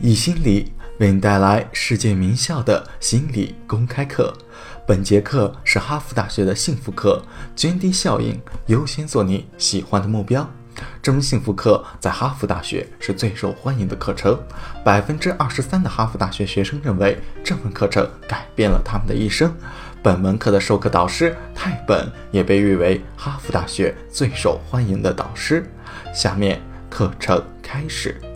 [0.00, 4.32] 易心理为你带来世界名校的心理公开课。
[4.86, 7.20] 本节课是哈佛大学的幸福课，
[7.56, 10.48] 涓滴效应，优先做你喜欢的目标。
[11.02, 14.38] 这门幸福课在哈佛大学是最受欢迎的课程，
[14.84, 19.52] 百分之二十三的哈佛大学学生认为这门课程改变了他们的一生。
[20.00, 25.68] 本门课的授课导师泰本也被誉为哈佛大学最受欢迎的导师。
[26.14, 28.27] 下面课程开始。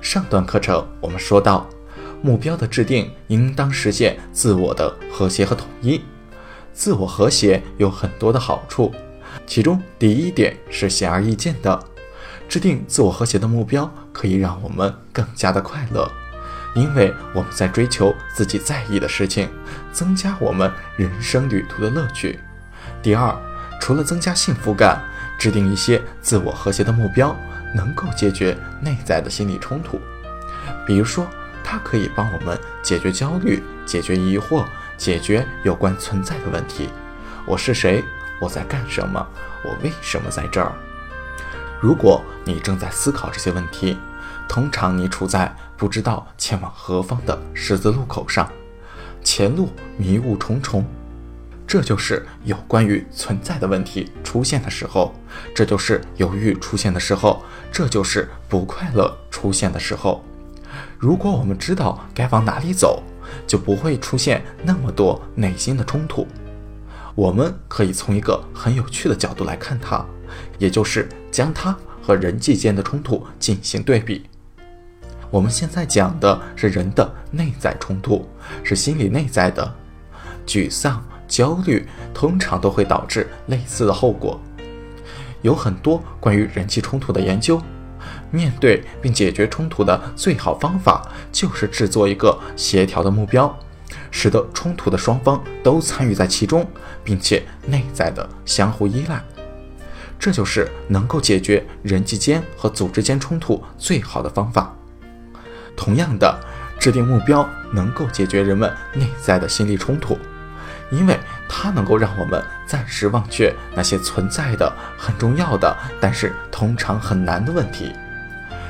[0.00, 1.68] 上段课程我们说到，
[2.22, 6.00] 目标的制定应当实现自我的和谐和统一。
[6.72, 8.94] 自我和谐有很多的好处，
[9.46, 11.78] 其中第一点是显而易见的：
[12.48, 16.08] 制定自我和谐的目标可以让我们更加的快乐，
[16.76, 19.48] 因为我们在追求自己在意的事情，
[19.92, 22.38] 增加我们人生旅途的乐趣。
[23.02, 23.36] 第二，
[23.80, 25.02] 除了增加幸福感，
[25.38, 27.36] 制定一些自我和谐的目标。
[27.74, 30.00] 能够解决内在的心理冲突，
[30.86, 31.26] 比如说，
[31.62, 34.64] 它可以帮我们解决焦虑、解决疑惑、
[34.96, 36.88] 解决有关存在的问题。
[37.46, 38.02] 我是谁？
[38.40, 39.26] 我在干什么？
[39.64, 40.72] 我为什么在这儿？
[41.80, 43.98] 如果你正在思考这些问题，
[44.48, 48.50] 通常你处在不知道前往何方的十字路口上，
[49.22, 50.84] 前路迷雾重重。
[51.68, 55.14] 这就是有关于存在的问题出现的时候，
[55.54, 60.24] 这就是犹豫出现的时候，这就是不快乐出现的时候。
[60.98, 63.02] 如果我们知道该往哪里走，
[63.46, 66.26] 就不会出现那么多内心的冲突。
[67.14, 70.02] 我们可以从一个很有趣的角度来看它，
[70.56, 74.24] 也就是将它和人际间的冲突进行对比。
[75.30, 78.26] 我们现在讲的是人的内在冲突，
[78.64, 79.70] 是心理内在的
[80.46, 81.04] 沮丧。
[81.28, 84.40] 焦虑通常都会导致类似的后果。
[85.42, 87.62] 有很多关于人际冲突的研究，
[88.32, 93.56] 面对并解决冲突的最好方法就是制作一个协调的目标，
[94.10, 96.66] 使得冲突的双方都参与在其中，
[97.04, 99.22] 并且内在的相互依赖。
[100.18, 104.74] 这就是能够解决人际间和组织间冲突最好的方法。
[105.76, 106.36] 同样的，
[106.80, 110.18] 制定目标能够解决人们内在的心理冲突。
[110.90, 111.18] 因为
[111.48, 117.92] 它能够让我们暂时忘却那些存在的很重要的，但是通常很难的问题，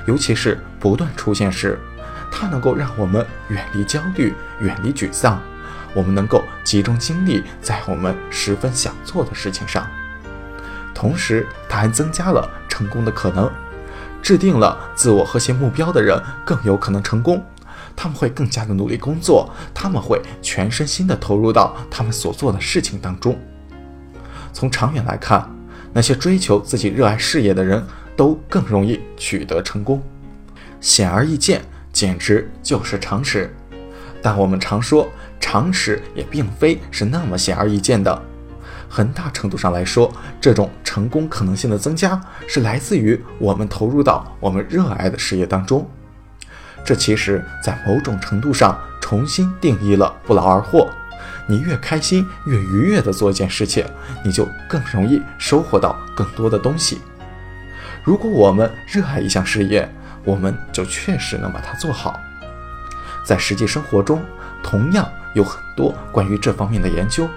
[0.06, 1.78] 尤其是不断出现时，
[2.30, 5.40] 它能够让我们远离焦虑，远离沮丧，
[5.94, 9.86] 我们能够集中精力在我们十分想做的事情上。
[10.94, 13.50] 同时，它还增加了成功的可能。
[14.20, 17.44] 制定了自我和谐目标的人更有可能成功。
[18.00, 23.36] 他们会更加的努力工作，他们会全身心的投入到他们所做的事情当中。
[24.52, 25.50] 从长远来看，
[25.92, 27.84] 那些追求自己热爱事业的人
[28.16, 30.00] 都更容易取得成功。
[30.80, 31.60] 显而易见，
[31.92, 33.52] 简直就是常识。
[34.22, 35.08] 但我们常说，
[35.40, 38.22] 常识也并非是那么显而易见的。
[38.88, 45.84] 很大程度上来说，这种成功可能性的增加是来自于我们投入到我们热爱的事业当中。
[46.84, 50.90] 这其实，在某种程度上重新定义了不劳而获。
[51.46, 53.84] 你越开心、越愉悦地做一件事情，
[54.24, 57.00] 你就更容易收获到更多的东西。
[58.04, 59.90] 如果我们热爱一项事业，
[60.24, 62.18] 我们就确实能把它做好。
[63.24, 64.22] 在实际生活中，
[64.62, 67.28] 同样有很多关于这方面的研究。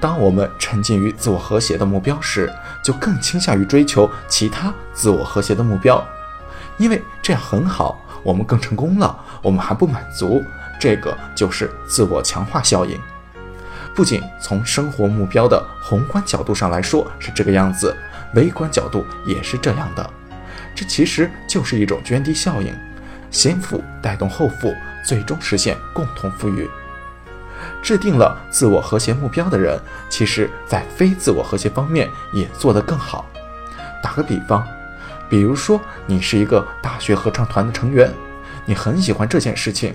[0.00, 2.52] 当我们沉浸于自我和谐的目标时，
[2.82, 6.02] 就更倾向于追求其他自我和谐的目标，
[6.76, 8.00] 因为这样很好。
[8.22, 10.42] 我们更成功了，我们还不满足，
[10.78, 12.98] 这个就是自我强化效应。
[13.94, 17.96] 不仅从生活目标的宏观角度上来说是这个样子，
[18.34, 20.10] 微观角度也是这样的。
[20.74, 22.72] 这其实就是一种涓滴效应，
[23.30, 24.72] 先富带动后富，
[25.04, 26.70] 最终实现共同富裕。
[27.82, 33.26] 制定了自我和谐目标的人，其实在非自我和谐方面也做得更好。
[34.02, 34.64] 打个比方。
[35.28, 38.10] 比如说，你是一个大学合唱团的成员，
[38.64, 39.94] 你很喜欢这件事情。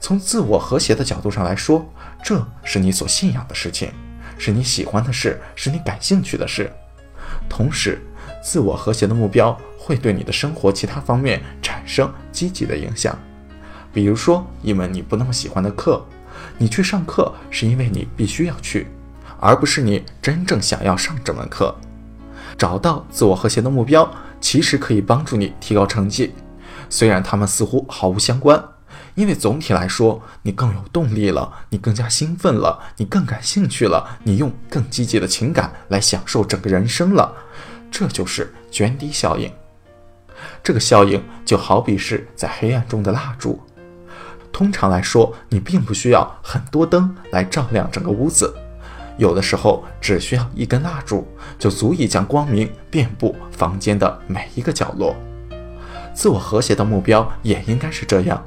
[0.00, 1.84] 从自我和谐的角度上来说，
[2.22, 3.90] 这是你所信仰的事情，
[4.38, 6.70] 是你喜欢的事，是你感兴趣的事。
[7.48, 8.00] 同时，
[8.42, 13.18] 自我和谐的目标会对你的生活其他方面产生积极的影响。
[13.92, 16.04] 比如说，一门你不那么喜欢的课，
[16.58, 18.86] 你去上课是因为你必须要去，
[19.40, 21.74] 而不是你真正想要上这门课。
[22.58, 24.08] 找到自我和谐的目标。
[24.40, 26.34] 其实可以帮助你提高成绩，
[26.88, 28.62] 虽然他们似乎毫无相关，
[29.14, 37.32] 因为总体来说，你更有动力了，你更加兴奋了，你更感兴趣了，你用更积极的情感来享受整个人生了，
[37.90, 39.50] 这就是涓滴效应。
[40.62, 43.60] 这个效应就好比是在黑暗中的蜡烛。
[44.52, 48.54] 通常来说，你并不需要很多灯来照亮整个屋子，
[49.16, 51.26] 有的时候只需要一根蜡烛
[51.58, 55.14] 就足以将光明遍布房间的每一个角落。
[56.14, 58.42] 自我和谐的目标也应该是这样，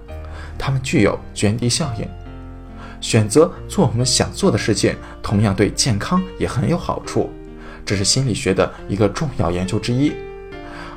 [0.58, 2.08] 它们具有涓滴效应。
[3.02, 7.30] 选择做我们想做的事情，同样对健康也很有好处。
[7.86, 10.14] 这是心理学的一个重要研究之一。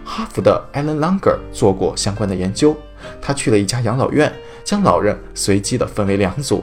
[0.05, 2.77] 哈佛的 Alan Langer 做过相关的研究，
[3.21, 4.33] 他去了一家养老院。
[4.65, 6.63] 将老人随机地分为两组，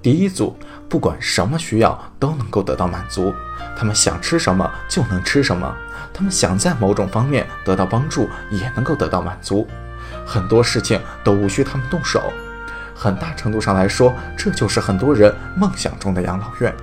[0.00, 0.56] 第一组
[0.88, 3.34] 不管什么需要都能够得到满足，
[3.76, 5.74] 他们想吃什么就能吃什么，
[6.14, 9.66] 他们想在某种方面得到帮助也能够得到满足，
[10.24, 12.32] 很多事情都无需他们动手。
[12.94, 16.74] 很大程度上来说，这就是很多人梦想中的养老院。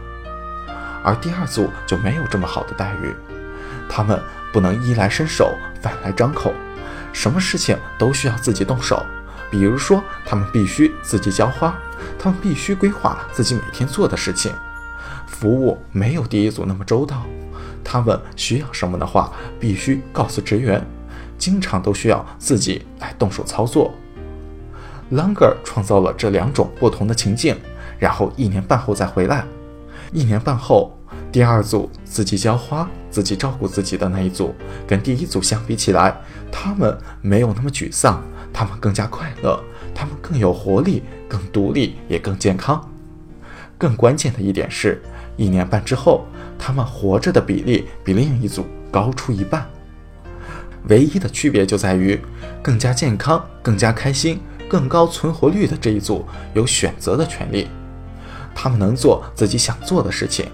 [1.03, 3.15] 而第二组就没有这么好的待遇，
[3.89, 4.21] 他们
[4.51, 6.53] 不能衣来伸手，饭来张口，
[7.11, 9.03] 什么事情都需要自己动手。
[9.49, 11.75] 比如说，他们必须自己浇花，
[12.19, 14.51] 他们必须规划自己每天做的事情，
[15.27, 17.23] 服务没有第一组那么周到。
[17.83, 20.81] 他们需要什么的话，必须告诉职员，
[21.37, 23.93] 经常都需要自己来动手操作。
[25.11, 27.55] Langer 创造了这两种不同的情境，
[27.99, 29.45] 然后一年半后再回来。
[30.11, 30.97] 一年半后，
[31.31, 34.55] 第二组自己浇花、自己照顾自己的那一组，
[34.87, 36.15] 跟第一组相比起来，
[36.51, 38.23] 他们没有那么沮丧。
[38.53, 39.59] 他们更加快乐，
[39.95, 41.01] 他们更有活力，
[41.33, 42.87] 更独立，也更健康。
[43.75, 45.01] 更关键的一点是，
[45.35, 46.27] 一年半之后，
[46.59, 49.67] 他们活着的比例比另一组高出一半。
[50.89, 52.21] 唯一的区别就在于，
[52.61, 54.39] 更加健康、更加开心、
[54.69, 57.67] 更高存活率的这一组有选择的权利。
[58.53, 60.45] 他们能做自己想做的事情，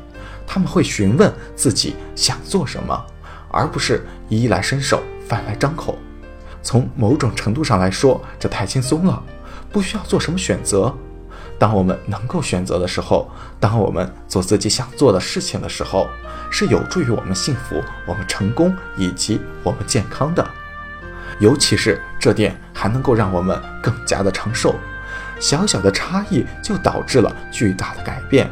[0.48, 3.06] 他们会询问自己想做什么，
[3.52, 5.98] 而不是衣来伸手、饭来张口。
[6.64, 9.22] 从某种程度上来说，这太轻松了，
[9.72, 10.94] 不需要做什么选择。
[11.58, 13.30] 当我们能够选择的时候，
[13.60, 16.08] 当我们做自己想做的事情的时候，
[16.50, 20.48] 是有助于我们幸福、我们成功以及我们健康的。
[21.40, 24.76] 尤其是这点还能够让我们更加的长寿。
[25.40, 28.50] 小小的差异就导致了巨大的改变。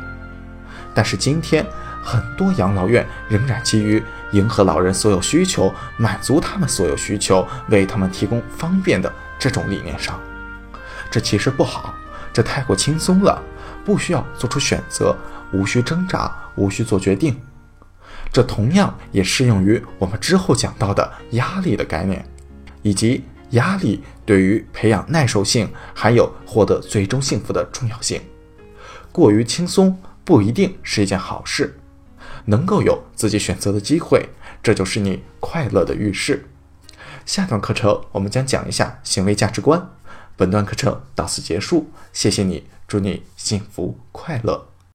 [0.94, 1.66] 但是今天
[2.04, 4.04] 很多养老院仍然基于。
[4.34, 9.10] 迎合老人所有需求，满足他们所有需求，为他们提供方便的
[9.40, 10.20] 这种理念上，
[11.10, 11.94] 这其实不好，
[12.34, 13.42] 这太过轻松了，
[13.86, 15.16] 不需要做出选择，
[15.54, 17.40] 无需挣扎，无需做决定。
[18.32, 22.26] 这同样也适用于我们之后讲到的压力的概念，
[22.82, 28.22] 以及压力对于培养耐受性还有获得最终幸福的重要性。
[29.12, 31.80] 过于轻松不一定是一件好事。
[32.50, 34.30] 能够有自己选择的机会，
[34.64, 36.48] 这就是你快乐的预示。
[37.26, 39.90] 下段课程我们将讲一下行为价值观。
[40.38, 44.67] 本段课程到此结束，谢谢你，祝你幸福快乐。